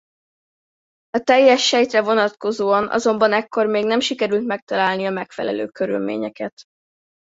[1.09, 6.61] A teljes sejtre vonatkozóan azonban ekkor még nem sikerült megtalálni a megfelelő körülményeket.